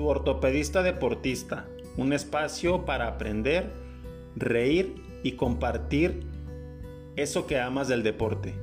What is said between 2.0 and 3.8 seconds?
espacio para aprender,